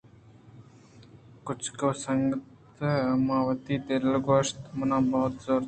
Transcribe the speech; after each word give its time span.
کُچک 1.45 1.79
ءِ 1.87 2.01
سنگت 2.03 2.77
ءَ 2.87 3.21
ماں 3.25 3.41
وتی 3.47 3.75
دل 3.85 4.03
ءَ 4.17 4.25
گوٛشت 4.25 4.57
منا 4.77 4.97
بہت 5.09 5.33
ءَ 5.35 5.43
زُرتگ 5.43 5.59